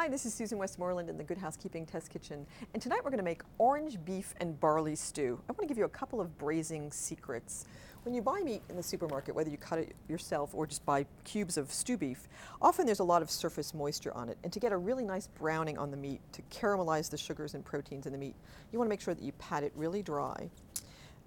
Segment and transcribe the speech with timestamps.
[0.00, 3.18] Hi, this is Susan Westmoreland in the Good Housekeeping Test Kitchen, and tonight we're going
[3.18, 5.38] to make orange beef and barley stew.
[5.46, 7.66] I want to give you a couple of braising secrets.
[8.04, 11.04] When you buy meat in the supermarket, whether you cut it yourself or just buy
[11.24, 12.28] cubes of stew beef,
[12.62, 14.38] often there's a lot of surface moisture on it.
[14.42, 17.62] And to get a really nice browning on the meat, to caramelize the sugars and
[17.62, 18.36] proteins in the meat,
[18.72, 20.48] you want to make sure that you pat it really dry.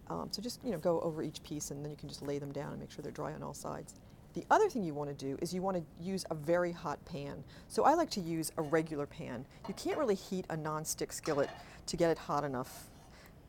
[0.07, 2.39] Um, so just you know go over each piece and then you can just lay
[2.39, 3.93] them down and make sure they're dry on all sides.
[4.34, 7.03] The other thing you want to do is you want to use a very hot
[7.05, 7.44] pan.
[7.67, 9.45] So I like to use a regular pan.
[9.67, 11.49] You can't really heat a non-stick skillet
[11.85, 12.88] to get it hot enough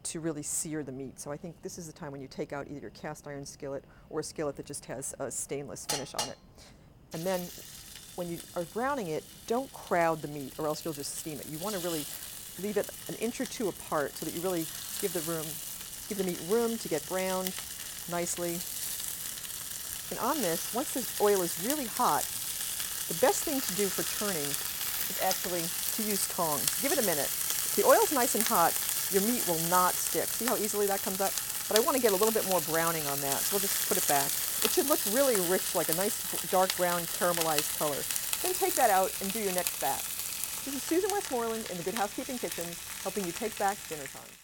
[0.04, 1.18] to really sear the meat.
[1.18, 3.46] So I think this is the time when you take out either your cast iron
[3.46, 6.36] skillet or a skillet that just has a stainless finish on it.
[7.14, 7.40] And then
[8.16, 11.46] when you are browning it, don't crowd the meat or else you'll just steam it.
[11.48, 12.04] You want to really
[12.62, 14.66] leave it an inch or two apart so that you really
[15.00, 15.46] give the room,
[16.08, 17.54] give the meat room to get browned
[18.10, 18.58] nicely
[20.10, 22.22] and on this, once the oil is really hot,
[23.08, 25.64] the best thing to do for turning is actually
[25.96, 26.80] to use tongs.
[26.80, 27.28] Give it a minute.
[27.28, 28.72] If the oil's nice and hot,
[29.12, 30.24] your meat will not stick.
[30.24, 31.32] See how easily that comes up?
[31.68, 33.88] But I want to get a little bit more browning on that, so we'll just
[33.88, 34.28] put it back.
[34.64, 36.16] It should look really rich, like a nice
[36.50, 38.00] dark brown caramelized color.
[38.42, 40.04] Then take that out and do your next batch.
[40.64, 42.64] This is Susan Westmoreland in the Good Housekeeping Kitchen,
[43.02, 44.43] helping you take back dinner time.